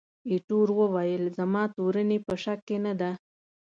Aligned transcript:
ایټور 0.29 0.67
وویل، 0.79 1.23
زما 1.37 1.63
تورني 1.75 2.17
په 2.25 2.33
شک 2.43 2.59
کې 2.67 2.77
نه 2.85 2.93
ده. 2.99 3.11